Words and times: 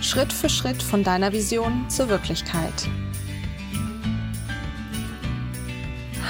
Schritt 0.00 0.32
für 0.32 0.48
Schritt 0.48 0.80
von 0.80 1.02
deiner 1.02 1.32
Vision 1.32 1.90
zur 1.90 2.08
Wirklichkeit. 2.08 2.88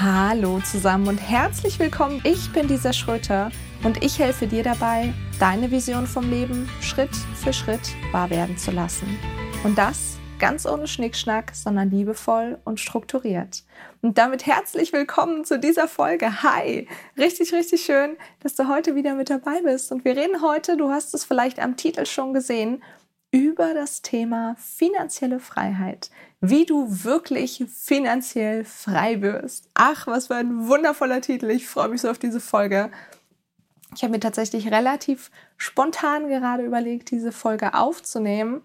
Hallo 0.01 0.59
zusammen 0.61 1.07
und 1.07 1.17
herzlich 1.17 1.77
willkommen. 1.77 2.19
Ich 2.23 2.51
bin 2.51 2.67
Lisa 2.67 2.93
Schröter 2.93 3.51
und 3.83 4.03
ich 4.03 4.17
helfe 4.17 4.47
dir 4.47 4.63
dabei, 4.63 5.13
deine 5.39 5.69
Vision 5.69 6.07
vom 6.07 6.31
Leben 6.31 6.67
Schritt 6.81 7.15
für 7.35 7.53
Schritt 7.53 7.93
wahr 8.11 8.31
werden 8.31 8.57
zu 8.57 8.71
lassen. 8.71 9.19
Und 9.63 9.77
das 9.77 10.17
ganz 10.39 10.65
ohne 10.65 10.87
Schnickschnack, 10.87 11.51
sondern 11.53 11.91
liebevoll 11.91 12.57
und 12.63 12.79
strukturiert. 12.79 13.63
Und 14.01 14.17
damit 14.17 14.45
herzlich 14.45 14.93
willkommen 14.93 15.43
zu 15.43 15.59
dieser 15.59 15.87
Folge. 15.87 16.41
Hi! 16.41 16.87
Richtig, 17.17 17.53
richtig 17.53 17.83
schön, 17.83 18.15
dass 18.41 18.55
du 18.55 18.67
heute 18.67 18.95
wieder 18.95 19.13
mit 19.15 19.29
dabei 19.29 19.61
bist. 19.61 19.91
Und 19.91 20.05
wir 20.05 20.15
reden 20.15 20.41
heute, 20.41 20.77
du 20.77 20.89
hast 20.89 21.13
es 21.13 21.25
vielleicht 21.25 21.59
am 21.59 21.75
Titel 21.75 22.05
schon 22.05 22.33
gesehen, 22.33 22.81
über 23.31 23.73
das 23.73 24.01
Thema 24.01 24.55
finanzielle 24.57 25.39
Freiheit. 25.39 26.09
Wie 26.41 26.65
du 26.65 27.03
wirklich 27.03 27.65
finanziell 27.69 28.65
frei 28.65 29.21
wirst. 29.21 29.69
Ach, 29.73 30.07
was 30.07 30.27
für 30.27 30.35
ein 30.35 30.67
wundervoller 30.67 31.21
Titel. 31.21 31.49
Ich 31.49 31.67
freue 31.67 31.89
mich 31.89 32.01
so 32.01 32.09
auf 32.09 32.17
diese 32.17 32.39
Folge. 32.39 32.91
Ich 33.95 34.03
habe 34.03 34.11
mir 34.11 34.19
tatsächlich 34.19 34.71
relativ 34.71 35.31
spontan 35.57 36.27
gerade 36.27 36.63
überlegt, 36.63 37.11
diese 37.11 37.31
Folge 37.31 37.73
aufzunehmen 37.73 38.61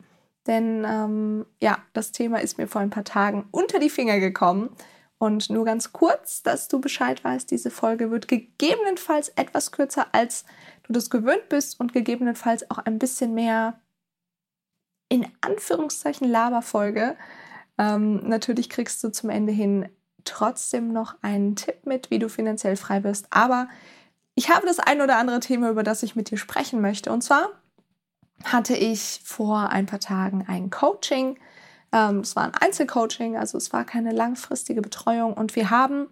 denn 0.46 0.84
ähm, 0.86 1.46
ja, 1.60 1.78
das 1.92 2.12
Thema 2.12 2.40
ist 2.40 2.58
mir 2.58 2.68
vor 2.68 2.80
ein 2.80 2.90
paar 2.90 3.04
Tagen 3.04 3.46
unter 3.50 3.78
die 3.78 3.90
Finger 3.90 4.20
gekommen. 4.20 4.70
Und 5.16 5.48
nur 5.48 5.64
ganz 5.64 5.92
kurz, 5.92 6.42
dass 6.42 6.68
du 6.68 6.80
Bescheid 6.80 7.22
weißt, 7.24 7.50
diese 7.50 7.70
Folge 7.70 8.10
wird 8.10 8.28
gegebenenfalls 8.28 9.30
etwas 9.30 9.72
kürzer, 9.72 10.08
als 10.12 10.44
du 10.82 10.92
das 10.92 11.08
gewöhnt 11.08 11.48
bist 11.48 11.80
und 11.80 11.94
gegebenenfalls 11.94 12.70
auch 12.70 12.78
ein 12.78 12.98
bisschen 12.98 13.32
mehr 13.32 13.80
in 15.14 15.28
Anführungszeichen 15.42 16.28
Laberfolge. 16.28 17.16
Ähm, 17.78 18.28
natürlich 18.28 18.68
kriegst 18.68 19.02
du 19.04 19.12
zum 19.12 19.30
Ende 19.30 19.52
hin 19.52 19.88
trotzdem 20.24 20.92
noch 20.92 21.14
einen 21.22 21.54
Tipp 21.54 21.86
mit, 21.86 22.10
wie 22.10 22.18
du 22.18 22.28
finanziell 22.28 22.74
frei 22.74 23.04
wirst. 23.04 23.26
Aber 23.30 23.68
ich 24.34 24.50
habe 24.50 24.66
das 24.66 24.80
ein 24.80 25.00
oder 25.00 25.16
andere 25.16 25.38
Thema, 25.38 25.70
über 25.70 25.84
das 25.84 26.02
ich 26.02 26.16
mit 26.16 26.32
dir 26.32 26.36
sprechen 26.36 26.80
möchte. 26.80 27.12
Und 27.12 27.22
zwar 27.22 27.50
hatte 28.42 28.74
ich 28.74 29.20
vor 29.22 29.70
ein 29.70 29.86
paar 29.86 30.00
Tagen 30.00 30.46
ein 30.48 30.70
Coaching. 30.70 31.38
Ähm, 31.92 32.18
es 32.18 32.34
war 32.34 32.42
ein 32.42 32.54
Einzelcoaching, 32.54 33.36
also 33.36 33.56
es 33.56 33.72
war 33.72 33.84
keine 33.84 34.10
langfristige 34.10 34.82
Betreuung. 34.82 35.34
Und 35.34 35.54
wir 35.54 35.70
haben 35.70 36.08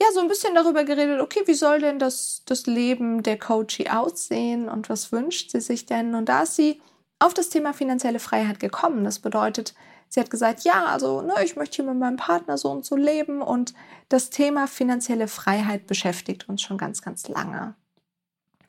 ja 0.00 0.08
so 0.14 0.20
ein 0.20 0.28
bisschen 0.28 0.54
darüber 0.54 0.84
geredet, 0.84 1.20
okay, 1.20 1.42
wie 1.44 1.52
soll 1.52 1.80
denn 1.80 1.98
das, 1.98 2.42
das 2.46 2.64
Leben 2.64 3.22
der 3.22 3.38
Coachie 3.38 3.90
aussehen 3.90 4.70
und 4.70 4.88
was 4.88 5.12
wünscht 5.12 5.50
sie 5.50 5.60
sich 5.60 5.84
denn? 5.84 6.14
Und 6.14 6.30
da 6.30 6.44
ist 6.44 6.56
sie 6.56 6.80
auf 7.22 7.34
das 7.34 7.48
Thema 7.48 7.72
finanzielle 7.72 8.18
Freiheit 8.18 8.58
gekommen. 8.58 9.04
Das 9.04 9.20
bedeutet, 9.20 9.74
sie 10.08 10.20
hat 10.20 10.30
gesagt, 10.30 10.64
ja, 10.64 10.86
also 10.86 11.22
ne, 11.22 11.34
ich 11.44 11.56
möchte 11.56 11.76
hier 11.76 11.84
mit 11.84 11.98
meinem 11.98 12.16
Partner 12.16 12.58
so 12.58 12.70
und 12.70 12.84
so 12.84 12.96
leben 12.96 13.42
und 13.42 13.74
das 14.08 14.30
Thema 14.30 14.66
finanzielle 14.66 15.28
Freiheit 15.28 15.86
beschäftigt 15.86 16.48
uns 16.48 16.62
schon 16.62 16.78
ganz, 16.78 17.00
ganz 17.00 17.28
lange. 17.28 17.74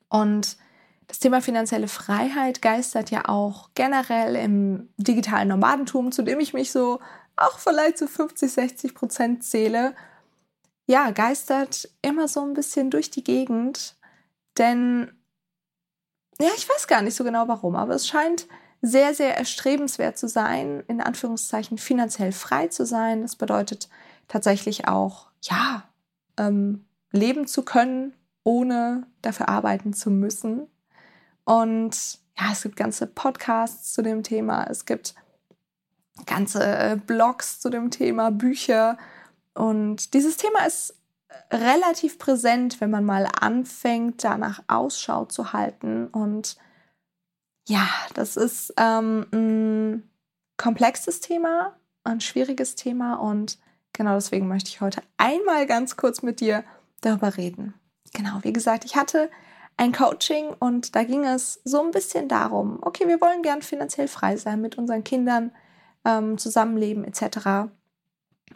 Und 0.08 0.58
das 1.08 1.20
Thema 1.20 1.42
finanzielle 1.42 1.88
Freiheit 1.88 2.62
geistert 2.62 3.12
ja 3.12 3.28
auch 3.28 3.70
generell 3.76 4.36
im 4.36 4.90
digitalen 4.98 5.50
Nomadentum, 5.50 6.12
zu 6.12 6.22
dem 6.22 6.40
ich 6.40 6.54
mich 6.54 6.72
so 6.72 7.00
auch 7.36 7.58
vielleicht 7.58 7.98
zu 7.98 8.08
50, 8.08 8.52
60 8.52 8.94
Prozent 8.94 9.44
zähle. 9.44 9.96
Ja, 10.86 11.12
geistert 11.12 11.90
immer 12.02 12.28
so 12.28 12.42
ein 12.42 12.54
bisschen 12.54 12.92
durch 12.92 13.10
die 13.10 13.24
Gegend, 13.24 13.96
denn 14.58 15.12
ja, 16.40 16.50
ich 16.56 16.68
weiß 16.68 16.88
gar 16.88 17.02
nicht 17.02 17.16
so 17.16 17.24
genau 17.24 17.48
warum, 17.48 17.76
aber 17.76 17.96
es 17.96 18.08
scheint 18.08 18.48
sehr, 18.82 19.14
sehr 19.14 19.38
erstrebenswert 19.38 20.18
zu 20.18 20.28
sein, 20.28 20.84
in 20.88 21.00
Anführungszeichen 21.00 21.78
finanziell 21.78 22.32
frei 22.34 22.68
zu 22.68 22.86
sein. 22.86 23.22
Das 23.22 23.36
bedeutet 23.36 23.90
tatsächlich 24.28 24.88
auch, 24.88 25.28
ja, 25.42 25.84
ähm, 26.38 26.86
leben 27.12 27.48
zu 27.48 27.64
können, 27.64 28.14
ohne 28.44 29.08
dafür 29.22 29.48
arbeiten 29.48 29.94
zu 29.94 30.10
müssen. 30.10 30.68
Und 31.46 32.20
ja, 32.38 32.52
es 32.52 32.64
gibt 32.64 32.76
ganze 32.76 33.08
Podcasts 33.08 33.94
zu 33.94 34.02
dem 34.02 34.24
Thema, 34.24 34.66
es 34.70 34.86
gibt 34.86 35.16
ganze 36.26 36.64
äh, 36.64 36.96
Blogs 36.98 37.60
zu 37.60 37.70
dem 37.70 37.90
Thema, 37.90 38.32
Bücher. 38.32 38.98
Und 39.54 40.14
dieses 40.14 40.38
Thema 40.38 40.66
ist 40.66 40.96
relativ 41.52 42.20
präsent, 42.20 42.82
wenn 42.82 42.90
man 42.90 43.06
mal 43.06 43.28
anfängt, 43.40 44.24
danach 44.24 44.64
Ausschau 44.68 45.26
zu 45.26 45.54
halten. 45.54 46.08
Und 46.08 46.58
ja, 47.68 47.88
das 48.14 48.38
ist 48.38 48.74
ähm, 48.78 49.26
ein 49.32 50.10
komplexes 50.58 51.20
Thema, 51.20 51.76
ein 52.04 52.22
schwieriges 52.22 52.76
Thema. 52.76 53.16
Und 53.16 53.60
genau 53.94 54.16
deswegen 54.16 54.48
möchte 54.48 54.70
ich 54.70 54.82
heute 54.82 55.02
einmal 55.18 55.66
ganz 55.66 55.98
kurz 55.98 56.22
mit 56.22 56.40
dir 56.40 56.64
darüber 57.02 57.38
reden. 57.38 57.74
Genau, 58.14 58.40
wie 58.42 58.54
gesagt, 58.54 58.86
ich 58.86 58.96
hatte 58.96 59.30
ein 59.78 59.92
Coaching 59.92 60.50
und 60.60 60.96
da 60.96 61.04
ging 61.04 61.26
es 61.26 61.60
so 61.64 61.82
ein 61.82 61.92
bisschen 61.92 62.28
darum, 62.28 62.78
okay, 62.82 63.08
wir 63.08 63.20
wollen 63.22 63.42
gern 63.42 63.62
finanziell 63.62 64.08
frei 64.08 64.38
sein, 64.38 64.62
mit 64.62 64.78
unseren 64.78 65.04
Kindern 65.04 65.52
ähm, 66.06 66.38
zusammenleben 66.38 67.04
etc. 67.06 67.72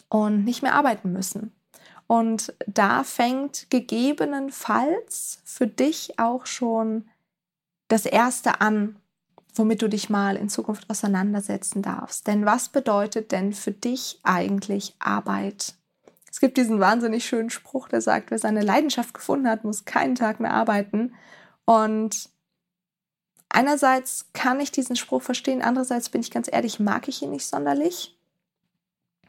und 0.09 0.43
nicht 0.43 0.61
mehr 0.61 0.75
arbeiten 0.75 1.11
müssen. 1.11 1.56
Und 2.07 2.53
da 2.65 3.03
fängt 3.03 3.69
gegebenenfalls 3.69 5.39
für 5.43 5.67
dich 5.67 6.17
auch 6.19 6.45
schon 6.45 7.09
das 7.89 8.05
Erste 8.05 8.61
an, 8.61 8.97
womit 9.53 9.81
du 9.81 9.89
dich 9.89 10.09
mal 10.09 10.37
in 10.37 10.49
Zukunft 10.49 10.89
auseinandersetzen 10.89 11.81
darfst. 11.81 12.27
Denn 12.27 12.45
was 12.45 12.69
bedeutet 12.69 13.31
denn 13.31 13.53
für 13.53 13.71
dich 13.71 14.19
eigentlich 14.23 14.95
Arbeit? 14.99 15.73
Es 16.31 16.39
gibt 16.39 16.57
diesen 16.57 16.79
wahnsinnig 16.79 17.25
schönen 17.25 17.49
Spruch, 17.49 17.89
der 17.89 18.01
sagt, 18.01 18.31
wer 18.31 18.39
seine 18.39 18.61
Leidenschaft 18.61 19.13
gefunden 19.13 19.49
hat, 19.49 19.63
muss 19.63 19.85
keinen 19.85 20.15
Tag 20.15 20.39
mehr 20.39 20.53
arbeiten. 20.53 21.13
Und 21.65 22.29
einerseits 23.49 24.27
kann 24.33 24.59
ich 24.59 24.71
diesen 24.71 24.95
Spruch 24.95 25.23
verstehen, 25.23 25.61
andererseits 25.61 26.09
bin 26.09 26.21
ich 26.21 26.31
ganz 26.31 26.47
ehrlich, 26.51 26.79
mag 26.79 27.07
ich 27.07 27.21
ihn 27.21 27.31
nicht 27.31 27.47
sonderlich. 27.47 28.15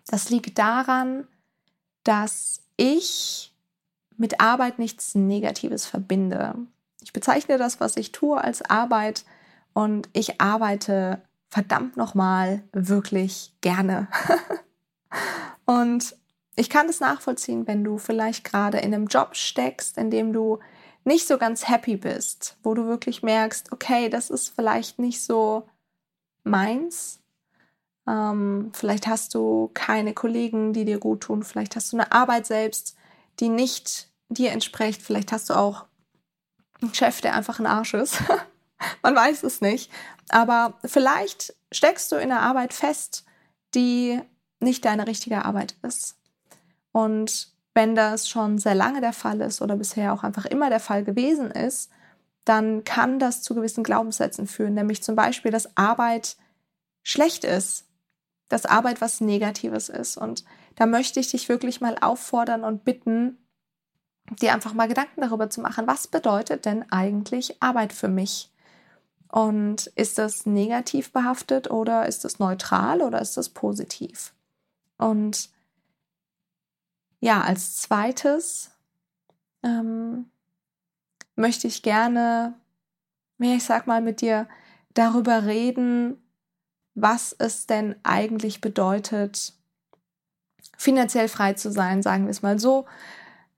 Das 0.07 0.31
liegt 0.31 0.59
daran, 0.59 1.27
dass 2.05 2.63
ich 2.79 3.53
mit 4.17 4.41
Arbeit 4.41 4.79
nichts 4.79 5.15
Negatives 5.15 5.85
verbinde. 5.85 6.55
Ich 7.03 7.13
bezeichne 7.13 7.59
das, 7.59 7.81
was 7.81 7.97
ich 7.97 8.13
tue, 8.13 8.43
als 8.43 8.63
Arbeit 8.63 9.25
und 9.75 10.09
ich 10.15 10.41
arbeite 10.41 11.23
verdammt 11.51 11.97
nochmal 11.97 12.63
wirklich 12.73 13.53
gerne. 13.61 14.09
und 15.67 16.17
ich 16.57 16.71
kann 16.71 16.87
das 16.87 17.01
nachvollziehen, 17.01 17.67
wenn 17.67 17.85
du 17.85 17.99
vielleicht 17.99 18.45
gerade 18.45 18.79
in 18.79 18.93
einem 18.93 19.07
Job 19.07 19.37
steckst, 19.37 19.97
in 19.97 20.11
dem 20.11 20.33
du 20.33 20.59
nicht 21.05 21.27
so 21.27 21.39
ganz 21.39 21.69
happy 21.69 21.97
bist, 21.97 22.57
wo 22.63 22.75
du 22.75 22.87
wirklich 22.87 23.23
merkst, 23.23 23.73
okay, 23.73 24.09
das 24.09 24.31
ist 24.31 24.49
vielleicht 24.49 24.99
nicht 24.99 25.23
so 25.23 25.69
meins. 26.43 27.18
Ähm, 28.09 28.71
vielleicht 28.73 29.07
hast 29.07 29.35
du 29.35 29.71
keine 29.75 30.15
Kollegen, 30.15 30.73
die 30.73 30.87
dir 30.87 30.99
gut 30.99 31.21
tun. 31.21 31.43
Vielleicht 31.43 31.77
hast 31.77 31.93
du 31.93 31.99
eine 31.99 32.11
Arbeit 32.11 32.47
selbst, 32.47 32.97
die 33.39 33.51
nicht 33.51 34.09
dir 34.31 34.53
entspricht. 34.53 35.03
Vielleicht 35.03 35.31
hast 35.31 35.51
du 35.51 35.55
auch 35.55 35.85
einen 36.81 36.95
Chef, 36.95 37.21
der 37.21 37.35
einfach 37.35 37.59
ein 37.59 37.67
Arsch 37.67 37.95
ist. 37.95 38.23
Man 39.03 39.15
weiß 39.15 39.43
es 39.43 39.61
nicht. 39.61 39.91
Aber 40.31 40.79
vielleicht 40.85 41.55
steckst 41.71 42.11
du 42.11 42.17
in 42.17 42.33
einer 42.33 42.41
Arbeit 42.41 42.73
fest, 42.73 43.25
die 43.75 44.21
nicht 44.61 44.85
deine 44.85 45.07
richtige 45.07 45.45
Arbeit 45.45 45.77
ist. 45.83 46.17
Und 46.93 47.53
wenn 47.75 47.95
das 47.95 48.29
schon 48.29 48.59
sehr 48.59 48.75
lange 48.75 49.01
der 49.01 49.13
Fall 49.13 49.41
ist 49.41 49.61
oder 49.61 49.77
bisher 49.77 50.13
auch 50.13 50.23
einfach 50.23 50.47
immer 50.47 50.71
der 50.71 50.81
Fall 50.81 51.05
gewesen 51.05 51.51
ist, 51.51 51.91
dann 52.45 52.83
kann 52.85 53.19
das 53.19 53.43
zu 53.43 53.55
gewissen 53.55 53.85
Glaubenssätzen 53.85 54.47
führen, 54.47 54.75
nämlich 54.75 55.03
zum 55.03 55.15
Beispiel, 55.15 55.53
dass 55.53 55.77
Arbeit 55.77 56.37
schlecht 57.03 57.45
ist, 57.45 57.88
dass 58.49 58.67
Arbeit 58.67 59.01
was 59.01 59.21
Negatives 59.21 59.89
ist. 59.89 60.17
Und 60.17 60.45
da 60.77 60.87
möchte 60.87 61.21
ich 61.21 61.31
dich 61.31 61.49
wirklich 61.49 61.81
mal 61.81 61.97
auffordern 62.01 62.65
und 62.65 62.85
bitten, 62.85 63.39
dir 64.41 64.53
einfach 64.53 64.75
mal 64.75 64.89
Gedanken 64.89 65.21
darüber 65.21 65.49
zu 65.51 65.61
machen, 65.61 65.87
was 65.87 66.07
bedeutet 66.07 66.67
denn 66.67 66.91
eigentlich 66.91 67.63
Arbeit 67.63 67.93
für 67.93 68.09
mich? 68.09 68.53
Und 69.31 69.89
ist 69.89 70.19
das 70.19 70.47
negativ 70.47 71.13
behaftet 71.13 71.71
oder 71.71 72.07
ist 72.07 72.25
das 72.25 72.39
neutral 72.39 73.03
oder 73.03 73.21
ist 73.21 73.37
das 73.37 73.51
positiv? 73.51 74.33
Und 74.97 75.51
ja, 77.21 77.43
als 77.43 77.77
zweites 77.77 78.71
ähm, 79.63 80.31
möchte 81.37 81.67
ich 81.67 81.83
gerne, 81.83 82.55
ich 83.39 83.65
sag 83.65 83.87
mal, 83.87 84.01
mit 84.01 84.21
dir 84.21 84.49
darüber 84.95 85.45
reden, 85.45 86.23
was 87.01 87.35
es 87.39 87.67
denn 87.67 87.95
eigentlich 88.03 88.61
bedeutet, 88.61 89.55
finanziell 90.77 91.29
frei 91.29 91.55
zu 91.55 91.71
sein, 91.71 92.03
sagen 92.03 92.25
wir 92.25 92.31
es 92.31 92.43
mal 92.43 92.59
so, 92.59 92.87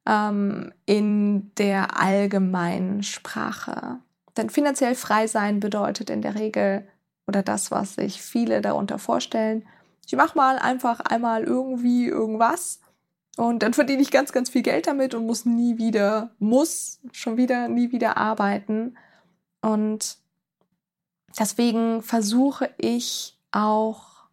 ähm, 0.07 0.73
in 0.87 1.55
der 1.57 2.01
allgemeinen 2.01 3.03
Sprache. 3.03 3.99
Denn 4.37 4.51
finanziell 4.51 4.95
frei 4.95 5.27
sein 5.27 5.61
bedeutet 5.61 6.11
in 6.11 6.23
der 6.23 6.35
Regel 6.35 6.87
oder 7.27 7.43
das, 7.43 7.71
was 7.71 7.95
sich 7.95 8.23
viele 8.23 8.61
darunter 8.61 8.99
vorstellen. 8.99 9.67
Ich 10.07 10.17
mache 10.17 10.37
mal 10.37 10.59
einfach 10.59 11.01
einmal 11.01 11.45
irgendwie 11.45 12.07
irgendwas 12.07 12.81
und 13.37 13.63
dann 13.63 13.75
verdiene 13.75 14.03
ich 14.03 14.11
ganz, 14.11 14.33
ganz 14.33 14.51
viel 14.51 14.63
Geld 14.63 14.87
damit 14.87 15.15
und 15.15 15.27
muss 15.27 15.45
nie 15.45 15.79
wieder, 15.79 16.31
muss 16.39 17.01
schon 17.13 17.37
wieder 17.37 17.69
nie 17.69 17.93
wieder 17.93 18.17
arbeiten. 18.17 18.97
Und 19.61 20.19
deswegen 21.38 22.03
versuche 22.03 22.73
ich 22.79 23.38
auch, 23.53 24.29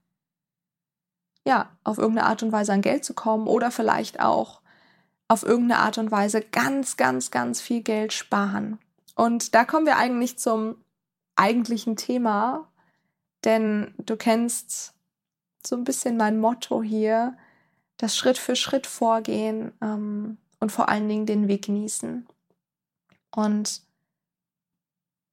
ja, 1.45 1.69
auf 1.83 1.97
irgendeine 1.97 2.27
Art 2.27 2.43
und 2.43 2.51
Weise 2.51 2.73
an 2.73 2.81
Geld 2.81 3.05
zu 3.05 3.13
kommen 3.13 3.47
oder 3.47 3.71
vielleicht 3.71 4.19
auch 4.19 4.61
auf 5.27 5.43
irgendeine 5.43 5.81
Art 5.81 5.97
und 5.97 6.11
Weise 6.11 6.41
ganz, 6.41 6.97
ganz, 6.97 7.31
ganz 7.31 7.61
viel 7.61 7.81
Geld 7.81 8.13
sparen. 8.13 8.79
Und 9.15 9.55
da 9.55 9.65
kommen 9.65 9.85
wir 9.85 9.97
eigentlich 9.97 10.37
zum 10.39 10.75
eigentlichen 11.35 11.95
Thema, 11.95 12.67
denn 13.43 13.93
du 13.97 14.15
kennst 14.15 14.93
so 15.65 15.75
ein 15.75 15.83
bisschen 15.83 16.17
mein 16.17 16.39
Motto 16.39 16.81
hier, 16.81 17.35
das 17.97 18.15
Schritt 18.15 18.37
für 18.37 18.55
Schritt 18.55 18.87
vorgehen 18.87 19.73
ähm, 19.81 20.37
und 20.59 20.71
vor 20.71 20.89
allen 20.89 21.09
Dingen 21.09 21.25
den 21.25 21.47
Weg 21.47 21.65
genießen. 21.65 22.27
Und 23.35 23.81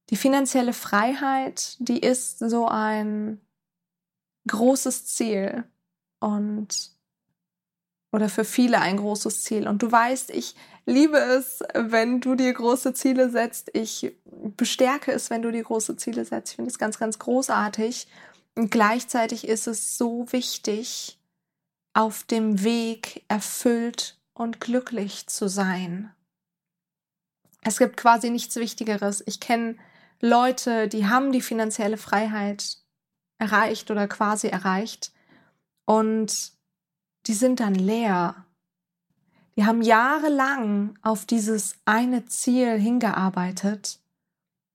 die 0.09 0.15
finanzielle 0.15 0.73
Freiheit, 0.73 1.77
die 1.79 1.99
ist 1.99 2.39
so 2.39 2.67
ein 2.67 3.41
großes 4.47 5.05
Ziel 5.07 5.63
und 6.19 6.95
oder 8.11 8.29
für 8.29 8.45
viele 8.45 8.79
ein 8.79 8.97
großes 8.97 9.43
Ziel. 9.43 9.67
Und 9.67 9.83
du 9.83 9.91
weißt, 9.91 10.29
ich 10.29 10.55
liebe 10.85 11.17
es, 11.17 11.61
wenn 11.73 12.21
du 12.21 12.35
dir 12.35 12.53
große 12.53 12.93
Ziele 12.93 13.29
setzt. 13.29 13.71
Ich 13.73 14.15
bestärke 14.55 15.11
es, 15.11 15.29
wenn 15.29 15.41
du 15.41 15.51
dir 15.51 15.63
große 15.63 15.97
Ziele 15.97 16.23
setzt. 16.23 16.51
Ich 16.51 16.55
finde 16.55 16.71
es 16.71 16.79
ganz, 16.79 16.97
ganz 16.97 17.19
großartig. 17.19 18.07
Und 18.55 18.71
gleichzeitig 18.71 19.45
ist 19.47 19.67
es 19.67 19.97
so 19.97 20.31
wichtig, 20.31 21.19
auf 21.93 22.23
dem 22.23 22.63
Weg 22.63 23.25
erfüllt 23.27 24.17
und 24.33 24.61
glücklich 24.61 25.27
zu 25.27 25.49
sein. 25.49 26.13
Es 27.63 27.79
gibt 27.79 27.97
quasi 27.97 28.29
nichts 28.29 28.55
Wichtigeres. 28.55 29.23
Ich 29.25 29.41
kenne 29.41 29.75
Leute, 30.21 30.87
die 30.87 31.07
haben 31.07 31.31
die 31.31 31.41
finanzielle 31.41 31.97
Freiheit 31.97 32.77
erreicht 33.37 33.91
oder 33.91 34.07
quasi 34.07 34.47
erreicht 34.47 35.11
und 35.85 36.51
die 37.27 37.33
sind 37.33 37.59
dann 37.59 37.75
leer. 37.75 38.45
Die 39.57 39.65
haben 39.65 39.81
jahrelang 39.81 40.97
auf 41.01 41.25
dieses 41.25 41.75
eine 41.85 42.25
Ziel 42.25 42.77
hingearbeitet 42.77 43.99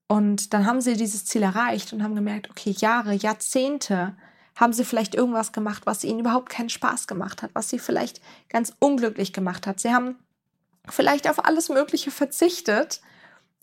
und 0.07 0.53
dann 0.53 0.65
haben 0.65 0.81
sie 0.81 0.97
dieses 0.97 1.25
Ziel 1.25 1.43
erreicht 1.43 1.93
und 1.93 2.03
haben 2.03 2.15
gemerkt, 2.15 2.49
okay, 2.49 2.71
Jahre, 2.71 3.13
Jahrzehnte 3.13 4.15
haben 4.55 4.73
sie 4.73 4.83
vielleicht 4.83 5.15
irgendwas 5.15 5.53
gemacht, 5.53 5.83
was 5.85 6.03
ihnen 6.03 6.19
überhaupt 6.19 6.49
keinen 6.49 6.69
Spaß 6.69 7.07
gemacht 7.07 7.41
hat, 7.41 7.51
was 7.53 7.69
sie 7.69 7.79
vielleicht 7.79 8.21
ganz 8.49 8.73
unglücklich 8.79 9.33
gemacht 9.33 9.65
hat. 9.67 9.79
Sie 9.79 9.93
haben 9.93 10.19
vielleicht 10.89 11.29
auf 11.29 11.45
alles 11.45 11.69
Mögliche 11.69 12.11
verzichtet 12.11 13.01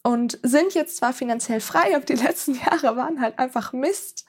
und 0.02 0.38
sind 0.42 0.74
jetzt 0.74 0.96
zwar 0.96 1.12
finanziell 1.12 1.60
frei, 1.60 1.94
aber 1.94 2.04
die 2.04 2.14
letzten 2.14 2.54
Jahre 2.64 2.96
waren 2.96 3.20
halt 3.20 3.38
einfach 3.38 3.72
Mist. 3.72 4.24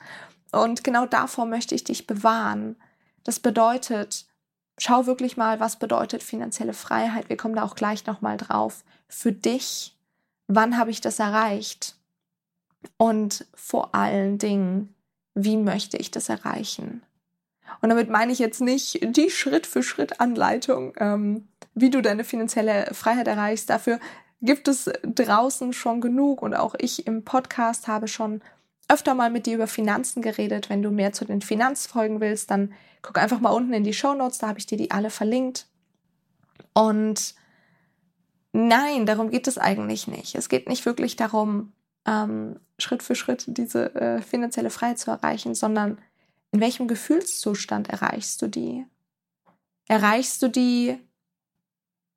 Und 0.52 0.84
genau 0.84 1.06
davor 1.06 1.46
möchte 1.46 1.76
ich 1.76 1.84
dich 1.84 2.08
bewahren. 2.08 2.76
Das 3.24 3.40
bedeutet, 3.40 4.26
schau 4.78 5.06
wirklich 5.06 5.38
mal, 5.38 5.60
was 5.60 5.78
bedeutet 5.78 6.24
finanzielle 6.24 6.74
Freiheit. 6.74 7.30
Wir 7.30 7.38
kommen 7.38 7.56
da 7.56 7.64
auch 7.64 7.76
gleich 7.76 8.06
nochmal 8.06 8.38
drauf. 8.38 8.84
Für 9.08 9.32
dich, 9.32 9.96
wann 10.48 10.78
habe 10.78 10.92
ich 10.92 11.02
das 11.02 11.20
erreicht? 11.20 11.96
Und 12.98 13.46
vor 13.54 13.94
allen 13.94 14.38
Dingen, 14.38 14.96
wie 15.36 15.58
möchte 15.58 15.98
ich 15.98 16.12
das 16.12 16.30
erreichen? 16.30 17.04
Und 17.82 17.90
damit 17.90 18.10
meine 18.10 18.32
ich 18.32 18.40
jetzt 18.40 18.62
nicht 18.62 19.00
die 19.16 19.30
Schritt-für-Schritt-Anleitung, 19.30 20.94
ähm, 20.98 21.48
wie 21.76 21.90
du 21.90 22.02
deine 22.02 22.24
finanzielle 22.24 22.94
Freiheit 22.94 23.28
erreichst. 23.28 23.70
Dafür 23.70 24.00
gibt 24.42 24.68
es 24.68 24.90
draußen 25.04 25.74
schon 25.74 26.02
genug 26.02 26.42
und 26.42 26.54
auch 26.54 26.76
ich 26.78 27.08
im 27.08 27.24
Podcast 27.24 27.88
habe 27.88 28.08
schon 28.08 28.42
öfter 28.88 29.14
mal 29.14 29.30
mit 29.30 29.46
dir 29.46 29.56
über 29.56 29.68
Finanzen 29.68 30.22
geredet. 30.22 30.70
Wenn 30.70 30.82
du 30.82 30.92
mehr 30.92 31.14
zu 31.14 31.26
den 31.26 31.42
Finanzfolgen 31.42 32.20
willst, 32.22 32.50
dann 32.50 32.74
guck 33.02 33.18
einfach 33.18 33.40
mal 33.40 33.52
unten 33.52 33.74
in 33.74 33.84
die 33.84 33.94
Show 33.94 34.14
Notes, 34.14 34.40
da 34.40 34.48
habe 34.48 34.60
ich 34.60 34.66
dir 34.66 34.78
die 34.78 34.92
alle 34.92 35.10
verlinkt. 35.10 35.68
Und 36.74 37.36
nein, 38.52 39.06
darum 39.06 39.30
geht 39.30 39.48
es 39.48 39.58
eigentlich 39.58 40.08
nicht. 40.08 40.36
Es 40.36 40.50
geht 40.50 40.68
nicht 40.68 40.86
wirklich 40.86 41.16
darum, 41.16 41.74
ähm, 42.06 42.60
Schritt 42.80 43.04
für 43.04 43.16
Schritt 43.16 43.46
diese 43.48 43.94
äh, 43.96 44.22
finanzielle 44.22 44.70
Freiheit 44.70 45.00
zu 45.00 45.12
erreichen, 45.12 45.54
sondern 45.54 46.00
in 46.52 46.62
welchem 46.62 46.88
Gefühlszustand 46.88 47.90
erreichst 47.90 48.42
du 48.42 48.48
die? 48.48 48.86
Erreichst 49.88 50.42
du 50.42 50.48
die 50.48 50.98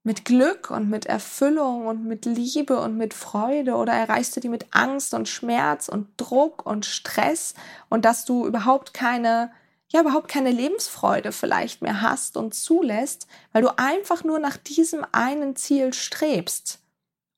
mit 0.04 0.24
Glück 0.24 0.70
und 0.70 0.90
mit 0.90 1.06
Erfüllung 1.06 1.86
und 1.86 2.04
mit 2.04 2.24
Liebe 2.24 2.80
und 2.80 2.96
mit 2.96 3.14
Freude 3.14 3.74
oder 3.74 3.92
erreichst 3.92 4.36
du 4.36 4.40
die 4.40 4.48
mit 4.48 4.66
Angst 4.72 5.14
und 5.14 5.28
Schmerz 5.28 5.88
und 5.88 6.08
Druck 6.16 6.66
und 6.66 6.86
Stress 6.86 7.54
und 7.88 8.04
dass 8.04 8.24
du 8.24 8.46
überhaupt 8.46 8.94
keine 8.94 9.52
ja 9.92 10.00
überhaupt 10.00 10.28
keine 10.28 10.50
Lebensfreude 10.50 11.32
vielleicht 11.32 11.82
mehr 11.82 12.00
hast 12.00 12.36
und 12.36 12.54
zulässt, 12.54 13.26
weil 13.52 13.62
du 13.62 13.78
einfach 13.78 14.24
nur 14.24 14.38
nach 14.38 14.56
diesem 14.56 15.04
einen 15.12 15.54
Ziel 15.54 15.92
strebst? 15.92 16.80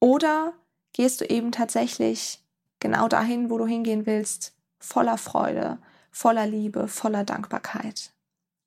Oder 0.01 0.53
gehst 0.93 1.21
du 1.21 1.25
eben 1.25 1.51
tatsächlich 1.51 2.41
genau 2.79 3.09
dahin, 3.09 3.51
wo 3.51 3.59
du 3.59 3.67
hingehen 3.67 4.07
willst, 4.07 4.55
voller 4.79 5.19
Freude, 5.19 5.79
voller 6.11 6.47
Liebe, 6.47 6.87
voller 6.87 7.25
Dankbarkeit? 7.25 8.13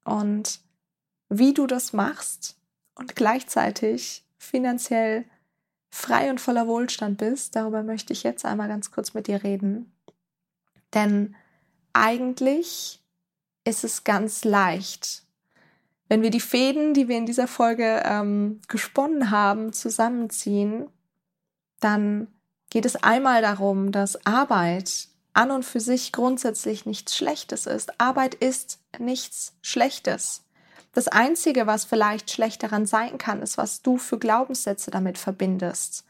Und 0.04 0.60
wie 1.30 1.54
du 1.54 1.66
das 1.66 1.94
machst, 1.94 2.58
und 2.98 3.16
gleichzeitig 3.16 4.24
finanziell 4.38 5.26
frei 5.90 6.30
und 6.30 6.42
voller 6.42 6.68
Wohlstand 6.68 7.18
bist, 7.18 7.56
darüber 7.56 7.84
möchte 7.84 8.14
ich 8.14 8.24
jetzt 8.24 8.46
einmal 8.46 8.68
ganz 8.68 8.92
kurz 8.92 9.14
mit 9.14 9.28
dir 9.28 9.44
reden. 9.44 9.92
Denn 10.94 11.36
eigentlich 11.94 13.02
ist 13.64 13.84
es 13.84 14.04
ganz 14.04 14.44
leicht, 14.44 15.24
wenn 16.10 16.22
wir 16.22 16.30
die 16.30 16.40
Fäden, 16.40 16.94
die 16.94 17.08
wir 17.08 17.18
in 17.18 17.26
dieser 17.26 17.48
Folge 17.48 18.02
ähm, 18.06 18.62
gesponnen 18.68 19.30
haben, 19.30 19.74
zusammenziehen, 19.74 20.88
dann 21.80 22.28
geht 22.70 22.86
es 22.86 22.96
einmal 22.96 23.42
darum, 23.42 23.92
dass 23.92 24.26
Arbeit 24.26 25.10
an 25.34 25.52
und 25.52 25.64
für 25.64 25.80
sich 25.80 26.12
grundsätzlich 26.12 26.86
nichts 26.86 27.16
Schlechtes 27.16 27.66
ist. 27.66 28.00
Arbeit 28.00 28.36
ist 28.36 28.80
nichts 28.98 29.56
Schlechtes. 29.62 30.44
Das 30.98 31.08
Einzige, 31.08 31.68
was 31.68 31.86
vielleicht 31.86 32.32
schlecht 32.32 32.64
daran 32.64 32.88
sein 32.88 33.20
kann, 33.20 33.44
ist, 33.44 33.60
was 33.60 33.84
du 33.84 34.00
für 34.00 34.18
Glaubenssätze 34.18 34.90
damit 34.90 35.20
verbindest. 35.20 36.06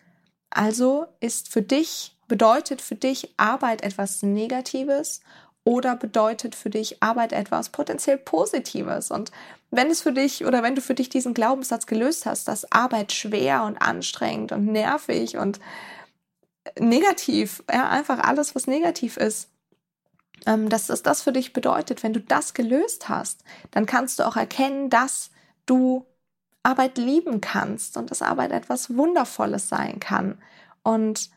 Also 0.49 1.07
ist 1.19 1.49
für 1.49 1.61
dich, 1.61 2.15
bedeutet 2.29 2.81
für 2.81 2.95
dich 2.95 3.33
Arbeit 3.35 3.81
etwas 3.81 4.23
Negatives 4.23 5.19
oder 5.65 5.97
bedeutet 5.97 6.55
für 6.55 6.69
dich 6.69 7.03
Arbeit 7.03 7.33
etwas 7.33 7.67
potenziell 7.67 8.17
Positives? 8.17 9.11
Und 9.11 9.33
wenn 9.71 9.91
es 9.91 9.99
für 9.99 10.13
dich 10.13 10.45
oder 10.45 10.63
wenn 10.63 10.75
du 10.75 10.81
für 10.81 10.93
dich 10.93 11.09
diesen 11.09 11.33
Glaubenssatz 11.33 11.85
gelöst 11.85 12.25
hast, 12.25 12.47
dass 12.47 12.71
Arbeit 12.71 13.11
schwer 13.11 13.63
und 13.63 13.81
anstrengend 13.81 14.53
und 14.53 14.67
nervig 14.67 15.35
und 15.35 15.59
negativ, 16.79 17.61
ja, 17.69 17.89
einfach 17.89 18.19
alles, 18.19 18.55
was 18.55 18.67
negativ 18.67 19.17
ist, 19.17 19.49
dass 20.47 20.89
es 20.89 21.03
das 21.03 21.21
für 21.21 21.33
dich 21.33 21.53
bedeutet. 21.53 22.03
Wenn 22.03 22.13
du 22.13 22.21
das 22.21 22.53
gelöst 22.53 23.09
hast, 23.09 23.43
dann 23.71 23.85
kannst 23.85 24.19
du 24.19 24.23
auch 24.27 24.37
erkennen, 24.37 24.89
dass 24.89 25.31
du 25.65 26.05
Arbeit 26.63 26.97
lieben 26.97 27.41
kannst 27.41 27.97
und 27.97 28.11
dass 28.11 28.21
Arbeit 28.21 28.51
etwas 28.51 28.95
Wundervolles 28.95 29.69
sein 29.69 29.99
kann. 29.99 30.41
Und 30.83 31.29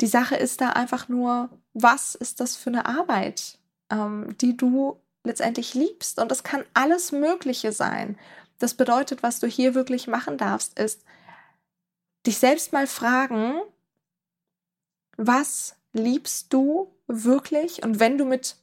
die 0.00 0.06
Sache 0.06 0.36
ist 0.36 0.60
da 0.60 0.70
einfach 0.70 1.08
nur, 1.08 1.50
was 1.72 2.14
ist 2.14 2.40
das 2.40 2.56
für 2.56 2.70
eine 2.70 2.86
Arbeit, 2.86 3.58
ähm, 3.90 4.36
die 4.38 4.56
du 4.56 5.00
letztendlich 5.24 5.74
liebst? 5.74 6.18
Und 6.18 6.30
das 6.30 6.42
kann 6.42 6.64
alles 6.74 7.12
Mögliche 7.12 7.72
sein. 7.72 8.18
Das 8.58 8.74
bedeutet, 8.74 9.22
was 9.22 9.40
du 9.40 9.46
hier 9.46 9.74
wirklich 9.74 10.06
machen 10.06 10.38
darfst, 10.38 10.78
ist 10.78 11.04
dich 12.26 12.38
selbst 12.38 12.72
mal 12.72 12.86
fragen, 12.86 13.60
was 15.16 15.76
liebst 15.92 16.52
du 16.52 16.93
wirklich? 17.06 17.82
Und 17.82 18.00
wenn 18.00 18.18
du 18.18 18.24
mit 18.24 18.56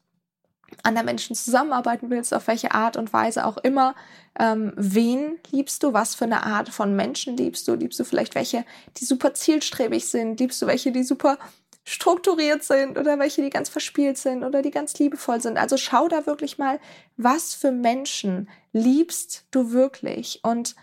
anderen 0.84 1.06
Menschen 1.06 1.36
zusammenarbeiten 1.36 2.10
willst, 2.10 2.34
auf 2.34 2.48
welche 2.48 2.72
Art 2.72 2.98
und 2.98 3.14
Weise 3.14 3.46
auch 3.46 3.58
immer, 3.58 3.96
ähm, 4.40 4.74
wen 4.76 5.40
liebst 5.52 5.84
du? 5.84 5.94
Was 5.94 6.16
für 6.16 6.26
eine 6.26 6.44
Art 6.44 6.70
von 6.70 6.96
Menschen 6.96 7.38
liebst 7.38 7.68
du? 7.68 7.76
Liebst 7.76 8.00
du 8.00 8.04
vielleicht 8.04 8.36
welche, 8.36 8.66
die 8.98 9.06
super 9.06 9.34
zielstrebig 9.34 10.08
sind? 10.08 10.40
Liebst 10.40 10.62
du 10.62 10.68
welche, 10.68 10.92
die 10.92 11.04
super 11.04 11.38
strukturiert 11.84 12.64
sind 12.64 12.98
oder 12.98 13.18
welche, 13.20 13.42
die 13.42 13.50
ganz 13.50 13.68
verspielt 13.68 14.18
sind 14.18 14.44
oder 14.44 14.62
die 14.62 14.72
ganz 14.72 14.98
liebevoll 14.98 15.42
sind? 15.42 15.58
Also 15.58 15.78
schau 15.78 16.08
da 16.08 16.26
wirklich 16.26 16.58
mal, 16.58 16.80
was 17.18 17.54
für 17.54 17.72
Menschen 17.72 18.50
liebst 18.72 19.46
du 19.52 19.72
wirklich? 19.72 20.40
Und 20.44 20.76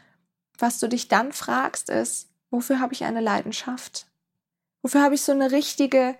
was 0.58 0.80
du 0.80 0.88
dich 0.88 1.08
dann 1.08 1.32
fragst, 1.32 1.88
ist, 1.88 2.28
wofür 2.50 2.80
habe 2.80 2.92
ich 2.92 3.04
eine 3.04 3.20
Leidenschaft? 3.20 4.06
Wofür 4.82 5.02
habe 5.02 5.14
ich 5.14 5.22
so 5.22 5.32
eine 5.32 5.50
richtige 5.50 6.16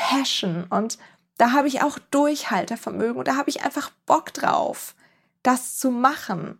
Passion. 0.00 0.64
Und 0.70 0.98
Da 1.36 1.52
habe 1.52 1.68
ich 1.68 1.82
auch 1.82 1.98
Durchhaltevermögen 1.98 3.16
und 3.16 3.26
da 3.26 3.36
habe 3.36 3.48
ich 3.48 3.64
einfach 3.64 3.90
Bock 4.04 4.34
drauf, 4.34 4.94
das 5.42 5.78
zu 5.78 5.90
machen. 5.90 6.58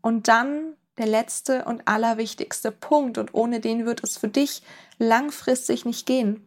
Und 0.00 0.28
dann 0.28 0.76
der 0.96 1.06
letzte 1.06 1.64
und 1.64 1.88
allerwichtigste 1.88 2.70
Punkt, 2.70 3.18
und 3.18 3.34
ohne 3.34 3.58
den 3.58 3.84
wird 3.84 4.04
es 4.04 4.16
für 4.16 4.28
dich 4.28 4.62
langfristig 4.98 5.84
nicht 5.84 6.06
gehen. 6.06 6.46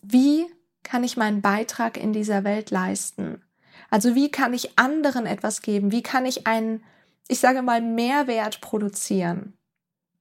Wie 0.00 0.46
kann 0.82 1.04
ich 1.04 1.18
meinen 1.18 1.42
Beitrag 1.42 1.98
in 1.98 2.14
dieser 2.14 2.42
Welt 2.42 2.70
leisten? 2.70 3.44
Also 3.90 4.14
wie 4.14 4.30
kann 4.30 4.54
ich 4.54 4.78
anderen 4.78 5.26
etwas 5.26 5.60
geben? 5.60 5.92
Wie 5.92 6.02
kann 6.02 6.24
ich 6.24 6.46
einen, 6.46 6.82
ich 7.28 7.38
sage 7.38 7.60
mal, 7.60 7.82
Mehrwert 7.82 8.62
produzieren? 8.62 9.58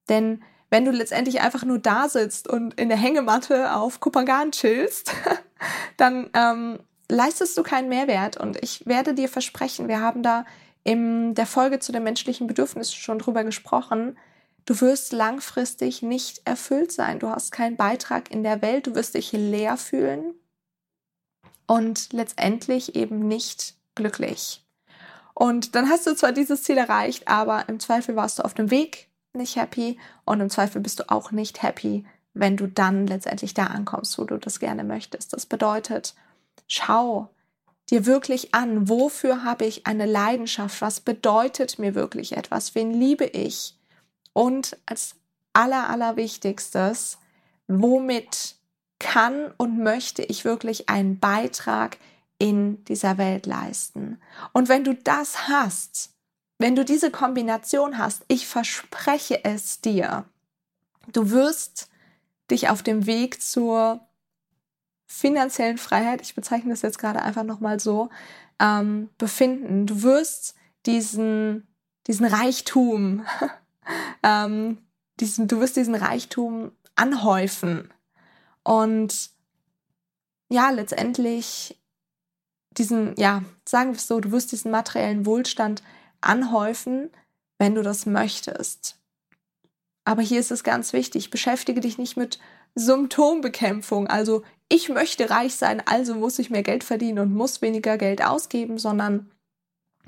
Denn 0.09 0.43
wenn 0.69 0.85
du 0.85 0.91
letztendlich 0.91 1.41
einfach 1.41 1.65
nur 1.65 1.79
da 1.79 2.09
sitzt 2.09 2.47
und 2.47 2.79
in 2.79 2.89
der 2.89 2.97
Hängematte 2.97 3.73
auf 3.75 3.99
Kupangan 3.99 4.51
chillst, 4.51 5.11
dann 5.97 6.29
ähm, 6.33 6.79
leistest 7.09 7.57
du 7.57 7.63
keinen 7.63 7.89
Mehrwert. 7.89 8.38
Und 8.38 8.61
ich 8.63 8.85
werde 8.85 9.13
dir 9.13 9.29
versprechen, 9.29 9.88
wir 9.88 10.01
haben 10.01 10.23
da 10.23 10.45
in 10.83 11.35
der 11.35 11.45
Folge 11.45 11.79
zu 11.79 11.91
den 11.91 12.03
menschlichen 12.03 12.47
Bedürfnissen 12.47 12.95
schon 12.95 13.19
drüber 13.19 13.43
gesprochen, 13.43 14.17
du 14.65 14.79
wirst 14.81 15.11
langfristig 15.11 16.01
nicht 16.01 16.41
erfüllt 16.45 16.91
sein. 16.91 17.19
Du 17.19 17.29
hast 17.29 17.51
keinen 17.51 17.75
Beitrag 17.75 18.31
in 18.31 18.43
der 18.43 18.61
Welt, 18.61 18.88
du 18.88 18.95
wirst 18.95 19.15
dich 19.15 19.31
leer 19.31 19.77
fühlen 19.77 20.33
und 21.67 22.13
letztendlich 22.13 22.95
eben 22.95 23.27
nicht 23.27 23.75
glücklich. 23.95 24.63
Und 25.33 25.75
dann 25.75 25.89
hast 25.89 26.05
du 26.05 26.15
zwar 26.15 26.31
dieses 26.31 26.63
Ziel 26.63 26.77
erreicht, 26.77 27.27
aber 27.27 27.67
im 27.69 27.79
Zweifel 27.79 28.15
warst 28.15 28.39
du 28.39 28.43
auf 28.43 28.53
dem 28.53 28.71
Weg 28.71 29.09
nicht 29.33 29.55
happy 29.55 30.00
und 30.25 30.39
im 30.39 30.50
Zweifel 30.50 30.81
bist 30.81 31.00
du 31.00 31.09
auch 31.09 31.31
nicht 31.31 31.62
happy, 31.62 32.05
wenn 32.33 32.57
du 32.57 32.67
dann 32.67 33.07
letztendlich 33.07 33.53
da 33.53 33.65
ankommst, 33.67 34.17
wo 34.17 34.24
du 34.24 34.38
das 34.38 34.59
gerne 34.59 34.83
möchtest. 34.83 35.33
Das 35.33 35.45
bedeutet, 35.45 36.15
schau 36.67 37.29
dir 37.89 38.05
wirklich 38.05 38.53
an, 38.53 38.88
wofür 38.88 39.43
habe 39.43 39.65
ich 39.65 39.88
eine 39.88 40.05
Leidenschaft, 40.05 40.81
was 40.81 41.00
bedeutet 41.00 41.79
mir 41.79 41.95
wirklich 41.95 42.38
etwas, 42.38 42.75
wen 42.75 42.91
liebe 42.91 43.25
ich 43.25 43.75
und 44.33 44.77
als 44.86 45.15
aller, 45.53 45.89
allerwichtigstes, 45.89 47.17
womit 47.67 48.55
kann 49.00 49.51
und 49.57 49.79
möchte 49.79 50.24
ich 50.24 50.45
wirklich 50.45 50.89
einen 50.89 51.19
Beitrag 51.19 51.98
in 52.38 52.83
dieser 52.86 53.17
Welt 53.17 53.45
leisten. 53.45 54.21
Und 54.53 54.69
wenn 54.69 54.83
du 54.83 54.93
das 54.93 55.48
hast, 55.48 56.12
wenn 56.60 56.75
du 56.75 56.86
diese 56.86 57.10
Kombination 57.10 57.98
hast, 57.98 58.24
ich 58.28 58.46
verspreche 58.46 59.44
es 59.46 59.82
dir, 59.82 60.25
du 61.12 61.32
wirst 61.32 61.89
dich 62.51 62.70
auf 62.70 62.84
dem 62.84 63.06
Weg 63.06 63.42
zur 63.42 64.01
finanziellen 65.08 65.78
Freiheit, 65.78 66.22
ich 66.22 66.36
bezeichne 66.36 66.70
das 66.70 66.84
jetzt 66.84 67.00
gerade 67.00 67.22
einfach 67.22 67.44
nochmal 67.44 67.80
so, 67.80 68.10
ähm, 68.60 69.10
befinden. 69.18 69.88
Du 69.88 70.04
wirst 70.04 70.56
diesen, 70.86 71.68
diesen 72.08 72.25
Reichtum, 72.25 73.25
ähm, 74.24 74.78
diesen, 75.20 75.48
du 75.48 75.60
wirst 75.62 75.78
diesen 75.78 75.96
Reichtum 75.96 76.72
anhäufen. 76.96 77.92
Und 78.63 79.32
ja, 80.50 80.70
letztendlich 80.70 81.80
diesen, 82.72 83.16
ja, 83.18 83.44
sagen 83.66 83.92
wir 83.92 83.98
es 83.98 84.08
so, 84.08 84.20
du 84.20 84.32
wirst 84.32 84.51
diesen 84.51 84.72
materiellen 84.72 85.25
Wohlstand 85.25 85.82
anhäufen, 86.21 87.09
wenn 87.57 87.75
du 87.75 87.81
das 87.81 88.05
möchtest. 88.05 88.97
Aber 90.05 90.21
hier 90.21 90.39
ist 90.39 90.51
es 90.51 90.63
ganz 90.63 90.93
wichtig, 90.93 91.29
beschäftige 91.29 91.81
dich 91.81 91.97
nicht 91.97 92.17
mit 92.17 92.39
Symptombekämpfung, 92.75 94.07
also 94.07 94.43
ich 94.69 94.89
möchte 94.89 95.29
reich 95.29 95.55
sein, 95.55 95.81
also 95.85 96.13
muss 96.13 96.39
ich 96.39 96.51
mehr 96.51 96.63
Geld 96.63 96.83
verdienen 96.83 97.19
und 97.19 97.33
muss 97.33 97.61
weniger 97.61 97.97
Geld 97.97 98.23
ausgeben, 98.23 98.77
sondern 98.77 99.31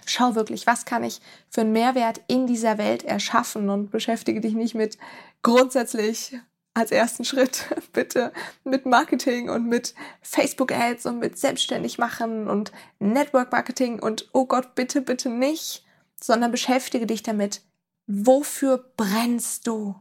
schau 0.05 0.35
wirklich, 0.35 0.67
was 0.67 0.85
kann 0.85 1.03
ich 1.03 1.19
für 1.49 1.61
einen 1.61 1.71
Mehrwert 1.71 2.21
in 2.27 2.47
dieser 2.47 2.77
Welt 2.77 3.03
erschaffen 3.03 3.69
und 3.69 3.91
beschäftige 3.91 4.39
dich 4.39 4.53
nicht 4.53 4.75
mit 4.75 4.97
grundsätzlich 5.41 6.37
als 6.73 6.91
ersten 6.91 7.25
Schritt 7.25 7.65
bitte 7.93 8.31
mit 8.63 8.85
Marketing 8.85 9.49
und 9.49 9.67
mit 9.67 9.93
Facebook 10.21 10.71
Ads 10.71 11.07
und 11.07 11.19
mit 11.19 11.37
selbstständig 11.37 11.97
machen 11.97 12.47
und 12.47 12.71
Network 12.99 13.51
Marketing 13.51 13.99
und 13.99 14.29
oh 14.31 14.45
Gott, 14.45 14.75
bitte, 14.75 15.01
bitte 15.01 15.29
nicht, 15.29 15.83
sondern 16.23 16.51
beschäftige 16.51 17.05
dich 17.05 17.23
damit, 17.23 17.61
wofür 18.07 18.91
brennst 18.97 19.67
du? 19.67 19.95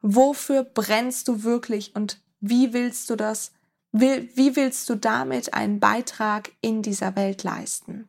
Wofür 0.00 0.64
brennst 0.64 1.28
du 1.28 1.42
wirklich 1.42 1.94
und 1.94 2.20
wie 2.40 2.72
willst 2.72 3.08
du 3.10 3.16
das? 3.16 3.52
Wie 3.92 4.56
willst 4.56 4.90
du 4.90 4.96
damit 4.96 5.54
einen 5.54 5.80
Beitrag 5.80 6.50
in 6.60 6.82
dieser 6.82 7.16
Welt 7.16 7.42
leisten? 7.42 8.08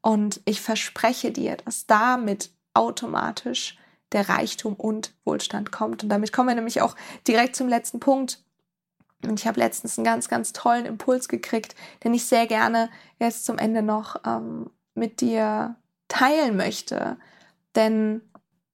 Und 0.00 0.40
ich 0.44 0.60
verspreche 0.60 1.32
dir, 1.32 1.56
dass 1.56 1.86
damit 1.86 2.50
automatisch 2.74 3.76
der 4.12 4.28
Reichtum 4.28 4.74
und 4.74 5.12
Wohlstand 5.24 5.72
kommt. 5.72 6.04
Und 6.04 6.10
damit 6.10 6.32
kommen 6.32 6.48
wir 6.48 6.54
nämlich 6.54 6.80
auch 6.80 6.94
direkt 7.26 7.56
zum 7.56 7.68
letzten 7.68 7.98
Punkt. 7.98 8.42
Und 9.24 9.40
ich 9.40 9.46
habe 9.46 9.58
letztens 9.58 9.98
einen 9.98 10.04
ganz, 10.04 10.28
ganz 10.28 10.52
tollen 10.52 10.86
Impuls 10.86 11.28
gekriegt, 11.28 11.74
den 12.04 12.14
ich 12.14 12.26
sehr 12.26 12.46
gerne 12.46 12.88
jetzt 13.18 13.44
zum 13.44 13.58
Ende 13.58 13.82
noch 13.82 14.20
ähm, 14.24 14.70
mit 14.94 15.20
dir 15.20 15.74
teilen 16.08 16.56
möchte. 16.56 17.18
Denn 17.74 18.22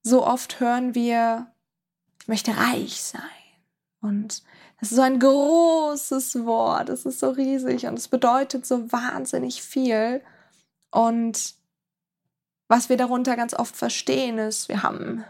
so 0.02 0.26
oft 0.26 0.60
hören 0.60 0.94
wir, 0.94 1.52
ich 2.20 2.28
möchte 2.28 2.56
reich 2.56 3.02
sein. 3.02 3.20
Und 4.00 4.42
das 4.80 4.90
ist 4.90 4.96
so 4.96 5.02
ein 5.02 5.20
großes 5.20 6.44
Wort, 6.44 6.88
es 6.88 7.06
ist 7.06 7.20
so 7.20 7.30
riesig 7.30 7.86
und 7.86 7.96
es 7.96 8.08
bedeutet 8.08 8.66
so 8.66 8.90
wahnsinnig 8.90 9.62
viel. 9.62 10.22
Und 10.90 11.54
was 12.68 12.88
wir 12.88 12.96
darunter 12.96 13.36
ganz 13.36 13.54
oft 13.54 13.76
verstehen 13.76 14.38
ist, 14.38 14.68
wir 14.68 14.82
haben, 14.82 15.24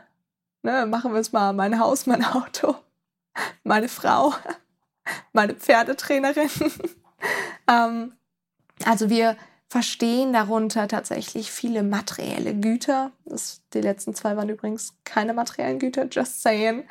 ne, 0.63 0.87
machen 0.87 1.13
wir 1.13 1.21
es 1.21 1.33
mal, 1.33 1.53
mein 1.53 1.79
Haus, 1.79 2.07
mein 2.07 2.25
Auto, 2.25 2.77
meine 3.63 3.89
Frau, 3.89 4.33
meine 5.35 5.55
Pferdetrainerin. 5.55 6.51
ähm, 7.69 8.17
also 8.87 9.11
wir 9.11 9.37
verstehen 9.73 10.35
darunter 10.35 10.87
tatsächlich 10.87 11.51
viele 11.51 11.83
materielle 11.83 12.55
Güter. 12.55 13.11
Das, 13.25 13.63
die 13.73 13.81
letzten 13.81 14.15
zwei 14.15 14.37
waren 14.37 14.51
übrigens 14.51 14.99
keine 15.05 15.33
materiellen 15.33 15.79
Güter, 15.79 16.09
just 16.11 16.43
saying. 16.43 16.85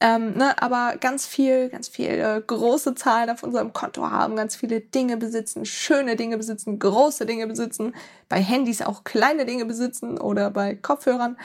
Ähm, 0.00 0.32
ne, 0.32 0.60
aber 0.60 0.96
ganz 0.98 1.28
viel, 1.28 1.68
ganz 1.68 1.86
viele 1.86 2.42
große 2.42 2.96
Zahlen 2.96 3.30
auf 3.30 3.44
unserem 3.44 3.72
Konto 3.72 4.10
haben, 4.10 4.34
ganz 4.34 4.56
viele 4.56 4.80
Dinge 4.80 5.16
besitzen, 5.16 5.64
schöne 5.64 6.16
Dinge 6.16 6.36
besitzen, 6.36 6.80
große 6.80 7.24
Dinge 7.24 7.46
besitzen, 7.46 7.94
bei 8.28 8.42
Handys 8.42 8.82
auch 8.82 9.04
kleine 9.04 9.46
Dinge 9.46 9.64
besitzen 9.64 10.18
oder 10.18 10.50
bei 10.50 10.74
Kopfhörern. 10.74 11.38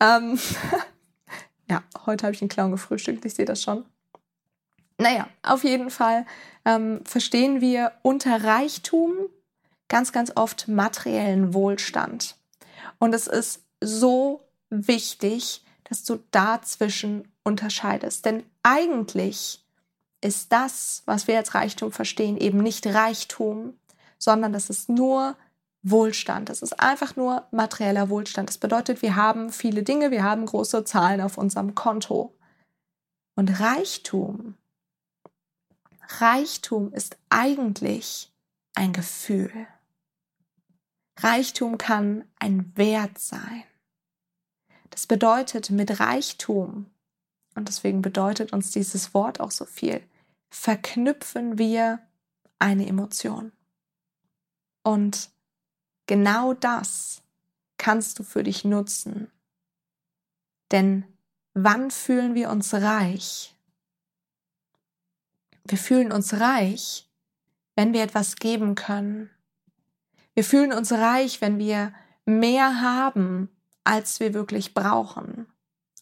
Ähm, 0.00 0.38
ja, 1.70 1.82
heute 2.04 2.26
habe 2.26 2.34
ich 2.34 2.42
einen 2.42 2.50
Clown 2.50 2.72
gefrühstückt, 2.72 3.24
ich 3.24 3.32
sehe 3.32 3.46
das 3.46 3.62
schon. 3.62 3.86
Naja, 4.98 5.28
auf 5.42 5.64
jeden 5.64 5.88
Fall 5.88 6.26
ähm, 6.66 7.00
verstehen 7.06 7.62
wir 7.62 7.92
unter 8.02 8.44
Reichtum 8.44 9.30
ganz, 9.88 10.12
ganz 10.12 10.32
oft 10.34 10.68
materiellen 10.68 11.54
Wohlstand. 11.54 12.36
Und 12.98 13.14
es 13.14 13.26
ist 13.26 13.62
so 13.80 14.42
wichtig, 14.70 15.64
dass 15.84 16.04
du 16.04 16.18
dazwischen 16.30 17.28
unterscheidest. 17.44 18.24
Denn 18.24 18.44
eigentlich 18.62 19.64
ist 20.20 20.50
das, 20.52 21.02
was 21.06 21.28
wir 21.28 21.36
als 21.36 21.54
Reichtum 21.54 21.92
verstehen, 21.92 22.36
eben 22.36 22.58
nicht 22.58 22.86
Reichtum, 22.86 23.74
sondern 24.18 24.52
das 24.52 24.70
ist 24.70 24.88
nur 24.88 25.36
Wohlstand. 25.82 26.48
Das 26.48 26.62
ist 26.62 26.80
einfach 26.80 27.14
nur 27.14 27.46
materieller 27.52 28.08
Wohlstand. 28.08 28.48
Das 28.48 28.58
bedeutet, 28.58 29.02
wir 29.02 29.14
haben 29.14 29.52
viele 29.52 29.84
Dinge, 29.84 30.10
wir 30.10 30.24
haben 30.24 30.46
große 30.46 30.84
Zahlen 30.84 31.20
auf 31.20 31.38
unserem 31.38 31.74
Konto. 31.76 32.34
Und 33.36 33.60
Reichtum, 33.60 34.54
Reichtum 36.18 36.92
ist 36.92 37.16
eigentlich 37.28 38.32
ein 38.74 38.92
Gefühl. 38.92 39.68
Reichtum 41.18 41.78
kann 41.78 42.24
ein 42.38 42.76
Wert 42.76 43.18
sein. 43.18 43.64
Das 44.90 45.06
bedeutet, 45.06 45.70
mit 45.70 46.00
Reichtum, 46.00 46.86
und 47.54 47.68
deswegen 47.68 48.02
bedeutet 48.02 48.52
uns 48.52 48.70
dieses 48.70 49.14
Wort 49.14 49.40
auch 49.40 49.50
so 49.50 49.64
viel, 49.64 50.02
verknüpfen 50.50 51.58
wir 51.58 52.00
eine 52.58 52.86
Emotion. 52.86 53.52
Und 54.82 55.30
genau 56.06 56.54
das 56.54 57.22
kannst 57.78 58.18
du 58.18 58.22
für 58.22 58.42
dich 58.42 58.64
nutzen. 58.64 59.30
Denn 60.70 61.04
wann 61.54 61.90
fühlen 61.90 62.34
wir 62.34 62.50
uns 62.50 62.72
reich? 62.74 63.54
Wir 65.64 65.78
fühlen 65.78 66.12
uns 66.12 66.34
reich, 66.34 67.08
wenn 67.74 67.92
wir 67.92 68.02
etwas 68.02 68.36
geben 68.36 68.74
können, 68.74 69.30
wir 70.36 70.44
fühlen 70.44 70.74
uns 70.74 70.92
reich, 70.92 71.40
wenn 71.40 71.58
wir 71.58 71.94
mehr 72.26 72.82
haben, 72.82 73.48
als 73.84 74.20
wir 74.20 74.34
wirklich 74.34 74.74
brauchen. 74.74 75.46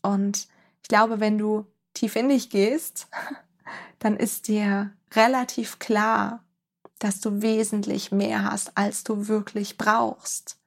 Und 0.03 0.49
ich 0.83 0.89
glaube, 0.89 1.21
wenn 1.21 1.39
du 1.39 1.67
tief 1.95 2.17
in 2.17 2.29
dich 2.29 2.51
gehst, 2.51 3.07
dann 4.01 4.17
ist 4.17 4.49
dir 4.49 4.93
relativ 5.13 5.79
klar, 5.79 6.45
dass 6.99 7.21
du 7.21 7.43
wesentlich 7.43 8.11
mehr 8.11 8.43
hast, 8.43 8.77
als 8.77 9.05
du 9.05 9.29
wirklich 9.29 9.79
brauchst. 9.79 10.59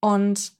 Und 0.00 0.54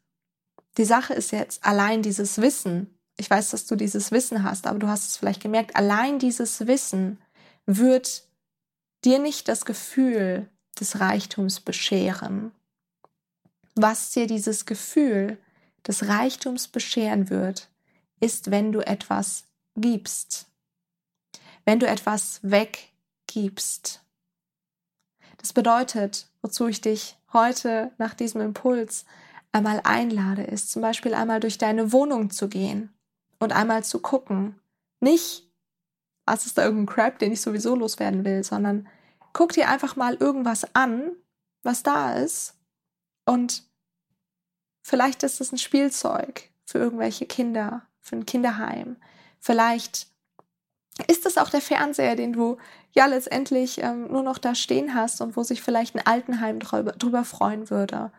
die 0.77 0.85
Sache 0.85 1.15
ist 1.15 1.33
jetzt 1.33 1.65
allein 1.65 2.03
dieses 2.03 2.39
Wissen. 2.43 2.99
Ich 3.17 3.31
weiß, 3.31 3.51
dass 3.51 3.65
du 3.65 3.77
dieses 3.77 4.13
Wissen 4.13 4.43
hast, 4.43 4.67
aber 4.67 4.79
du 4.79 4.89
hast 4.89 5.09
es 5.09 5.17
vielleicht 5.17 5.43
gemerkt, 5.43 5.75
allein 5.75 6.19
dieses 6.19 6.67
Wissen 6.67 7.19
wird 7.65 8.29
dir 9.07 9.19
nicht 9.19 9.49
das 9.49 9.65
Gefühl 9.65 10.51
des 10.79 11.01
Reichtums 11.01 11.61
bescheren. 11.61 12.53
Was 13.75 14.11
dir 14.11 14.27
dieses 14.27 14.67
Gefühl 14.67 15.39
des 15.87 16.09
Reichtums 16.09 16.69
bescheren 16.69 17.31
wird, 17.31 17.69
ist, 18.21 18.51
wenn 18.51 18.73
du 18.73 18.81
etwas 18.81 19.45
gibst. 19.77 20.47
Wenn 21.65 21.81
du 21.81 21.87
etwas 21.87 22.41
weggibst. 22.43 24.01
Das 25.39 25.53
bedeutet, 25.53 26.29
wozu 26.41 26.69
ich 26.69 26.81
dich 26.81 27.17
heute 27.33 27.93
nach 27.99 28.15
diesem 28.15 28.41
Impuls 28.41 29.05
einmal 29.51 29.81
einlade, 29.85 30.43
ist 30.43 30.71
zum 30.71 30.83
Beispiel 30.83 31.15
einmal 31.15 31.41
durch 31.41 31.59
deine 31.59 31.93
Wohnung 31.93 32.31
zu 32.31 32.49
gehen 32.49 32.93
und 33.39 33.53
einmal 33.53 33.85
zu 33.85 34.01
gucken. 34.01 34.59
Nicht, 35.01 35.49
was 36.27 36.47
ist 36.47 36.59
da 36.59 36.65
irgendein 36.65 36.95
Crap, 36.95 37.19
den 37.19 37.33
ich 37.33 37.41
sowieso 37.41 37.75
loswerden 37.75 38.25
will, 38.25 38.45
sondern 38.45 38.89
guck 39.33 39.53
dir 39.53 39.69
einfach 39.69 39.97
mal 39.97 40.15
irgendwas 40.15 40.75
an, 40.75 41.13
was 41.63 41.83
da 41.83 42.15
ist 42.15 42.55
und 43.25 43.65
vielleicht 44.83 45.23
ist 45.23 45.41
es 45.41 45.53
ein 45.53 45.59
Spielzeug 45.59 46.51
für 46.65 46.79
irgendwelche 46.79 47.27
Kinder, 47.27 47.83
für 48.01 48.17
ein 48.17 48.27
Kinderheim. 48.27 48.97
Vielleicht 49.39 50.09
ist 51.07 51.27
es 51.27 51.39
auch 51.39 51.49
der 51.49 51.61
Fernseher, 51.61 52.17
den 52.17 52.33
du 52.33 52.59
ja 52.93 53.07
letztendlich 53.07 53.83
ähm, 53.83 54.09
nur 54.09 54.23
noch 54.23 54.39
da 54.39 54.55
stehen 54.55 54.95
hast 54.95 55.21
und 55.21 55.37
wo 55.37 55.43
sich 55.43 55.63
vielleicht 55.63 55.95
ein 55.95 56.07
Altenheim 56.07 56.61
drüber, 56.61 57.25
freuen 57.25 57.71
würde. 57.71 58.13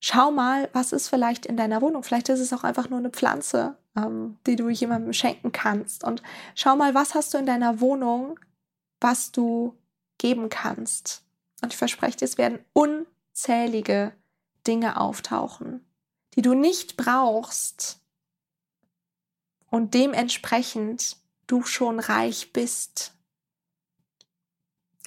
Schau 0.00 0.30
mal, 0.30 0.68
was 0.72 0.92
ist 0.92 1.08
vielleicht 1.08 1.46
in 1.46 1.56
deiner 1.56 1.82
Wohnung. 1.82 2.02
Vielleicht 2.02 2.28
ist 2.28 2.40
es 2.40 2.52
auch 2.52 2.64
einfach 2.64 2.88
nur 2.88 2.98
eine 2.98 3.10
Pflanze, 3.10 3.76
ähm, 3.96 4.38
die 4.46 4.56
du 4.56 4.68
jemandem 4.68 5.12
schenken 5.12 5.52
kannst. 5.52 6.04
Und 6.04 6.22
schau 6.54 6.76
mal, 6.76 6.94
was 6.94 7.14
hast 7.14 7.34
du 7.34 7.38
in 7.38 7.46
deiner 7.46 7.80
Wohnung, 7.80 8.38
was 9.00 9.32
du 9.32 9.74
geben 10.18 10.48
kannst. 10.48 11.22
Und 11.62 11.72
ich 11.72 11.76
verspreche 11.76 12.18
dir, 12.18 12.24
es 12.24 12.38
werden 12.38 12.64
unzählige 12.72 14.12
Dinge 14.66 15.00
auftauchen, 15.00 15.84
die 16.34 16.42
du 16.42 16.54
nicht 16.54 16.96
brauchst 16.96 18.00
und 19.70 19.94
dementsprechend 19.94 21.16
du 21.46 21.62
schon 21.62 22.00
reich 22.00 22.52
bist. 22.52 23.14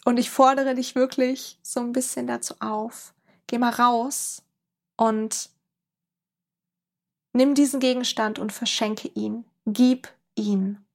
Und 0.05 0.17
ich 0.17 0.29
fordere 0.29 0.75
dich 0.75 0.95
wirklich 0.95 1.59
so 1.61 1.79
ein 1.81 1.91
bisschen 1.91 2.27
dazu 2.27 2.55
auf. 2.59 3.13
Geh 3.47 3.57
mal 3.57 3.71
raus 3.71 4.43
und 4.95 5.49
nimm 7.33 7.53
diesen 7.53 7.79
Gegenstand 7.79 8.39
und 8.39 8.53
verschenke 8.53 9.09
ihn. 9.09 9.45
Gib 9.65 10.07
ihn. 10.35 10.85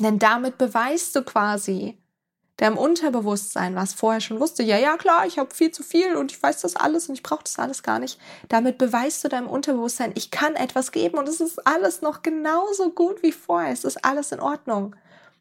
Denn 0.00 0.18
damit 0.18 0.58
beweist 0.58 1.14
du 1.16 1.22
quasi, 1.22 1.98
deinem 2.56 2.78
Unterbewusstsein, 2.78 3.74
was 3.74 3.92
vorher 3.92 4.20
schon 4.20 4.40
wusste, 4.40 4.62
ja, 4.62 4.78
ja, 4.78 4.96
klar, 4.96 5.26
ich 5.26 5.38
habe 5.38 5.54
viel 5.54 5.70
zu 5.70 5.82
viel 5.82 6.16
und 6.16 6.32
ich 6.32 6.42
weiß 6.42 6.62
das 6.62 6.74
alles 6.74 7.08
und 7.08 7.14
ich 7.14 7.22
brauche 7.22 7.44
das 7.44 7.58
alles 7.58 7.82
gar 7.82 7.98
nicht. 7.98 8.18
Damit 8.48 8.78
beweist 8.78 9.22
du 9.22 9.28
deinem 9.28 9.48
Unterbewusstsein, 9.48 10.12
ich 10.14 10.30
kann 10.30 10.56
etwas 10.56 10.90
geben 10.90 11.18
und 11.18 11.28
es 11.28 11.40
ist 11.40 11.66
alles 11.66 12.00
noch 12.00 12.22
genauso 12.22 12.90
gut 12.90 13.22
wie 13.22 13.32
vorher. 13.32 13.72
Es 13.72 13.84
ist 13.84 14.04
alles 14.04 14.32
in 14.32 14.40
Ordnung. 14.40 14.96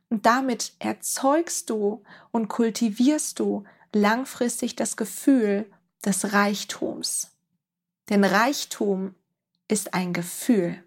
Und 0.10 0.26
damit 0.26 0.74
erzeugst 0.80 1.70
du 1.70 2.04
und 2.32 2.50
kultivierst 2.50 3.40
du 3.40 3.64
langfristig 3.94 4.76
das 4.76 4.98
Gefühl 4.98 5.72
des 6.06 6.34
Reichtums. 6.34 7.32
Denn 8.10 8.24
Reichtum 8.24 9.16
ist 9.68 9.94
ein 9.94 10.14
Gefühl 10.14 10.84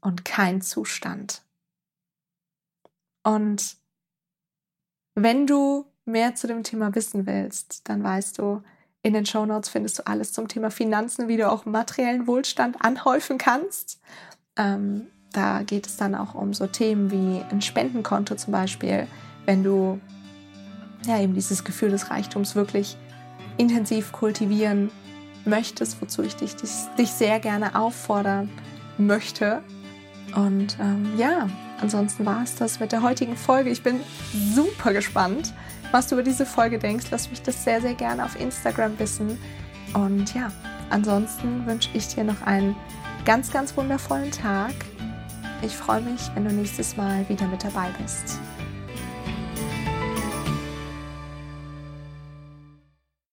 und 0.00 0.24
kein 0.24 0.60
Zustand. 0.60 1.42
Und 3.22 3.79
wenn 5.22 5.46
du 5.46 5.86
mehr 6.04 6.34
zu 6.34 6.46
dem 6.46 6.62
Thema 6.62 6.94
wissen 6.94 7.26
willst, 7.26 7.88
dann 7.88 8.02
weißt 8.02 8.38
du, 8.38 8.62
in 9.02 9.14
den 9.14 9.24
Show 9.24 9.46
Notes 9.46 9.70
findest 9.70 9.98
du 9.98 10.06
alles 10.06 10.32
zum 10.32 10.48
Thema 10.48 10.70
Finanzen, 10.70 11.28
wie 11.28 11.36
du 11.36 11.50
auch 11.50 11.64
materiellen 11.64 12.26
Wohlstand 12.26 12.76
anhäufen 12.84 13.38
kannst. 13.38 14.00
Ähm, 14.56 15.06
da 15.32 15.62
geht 15.62 15.86
es 15.86 15.96
dann 15.96 16.14
auch 16.14 16.34
um 16.34 16.52
so 16.52 16.66
Themen 16.66 17.10
wie 17.10 17.42
ein 17.50 17.62
Spendenkonto 17.62 18.34
zum 18.34 18.52
Beispiel, 18.52 19.06
wenn 19.46 19.62
du 19.62 20.00
ja 21.06 21.18
eben 21.20 21.34
dieses 21.34 21.64
Gefühl 21.64 21.90
des 21.90 22.10
Reichtums 22.10 22.54
wirklich 22.54 22.96
intensiv 23.56 24.12
kultivieren 24.12 24.90
möchtest, 25.44 26.02
wozu 26.02 26.22
ich 26.22 26.36
dich, 26.36 26.56
dich, 26.56 27.10
sehr 27.10 27.40
gerne 27.40 27.74
auffordern 27.74 28.50
möchte. 28.98 29.62
Und 30.34 30.76
ähm, 30.80 31.12
ja, 31.16 31.48
ansonsten 31.80 32.26
war 32.26 32.42
es 32.42 32.54
das 32.54 32.80
mit 32.80 32.92
der 32.92 33.02
heutigen 33.02 33.36
Folge. 33.36 33.70
Ich 33.70 33.82
bin 33.82 34.00
super 34.54 34.92
gespannt, 34.92 35.52
was 35.92 36.08
du 36.08 36.14
über 36.14 36.22
diese 36.22 36.46
Folge 36.46 36.78
denkst. 36.78 37.06
Lass 37.10 37.30
mich 37.30 37.42
das 37.42 37.64
sehr, 37.64 37.80
sehr 37.80 37.94
gerne 37.94 38.24
auf 38.24 38.38
Instagram 38.38 38.98
wissen. 38.98 39.38
Und 39.94 40.34
ja, 40.34 40.52
ansonsten 40.90 41.66
wünsche 41.66 41.90
ich 41.94 42.08
dir 42.08 42.24
noch 42.24 42.42
einen 42.42 42.76
ganz, 43.24 43.50
ganz 43.50 43.76
wundervollen 43.76 44.30
Tag. 44.30 44.72
Ich 45.62 45.76
freue 45.76 46.00
mich, 46.00 46.20
wenn 46.34 46.44
du 46.44 46.52
nächstes 46.52 46.96
Mal 46.96 47.28
wieder 47.28 47.46
mit 47.46 47.62
dabei 47.64 47.88
bist. 48.00 48.38